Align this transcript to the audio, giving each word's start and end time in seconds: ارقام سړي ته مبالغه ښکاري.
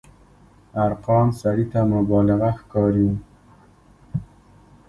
ارقام 0.85 1.27
سړي 1.41 1.65
ته 1.71 1.79
مبالغه 1.93 2.49
ښکاري. 2.59 3.09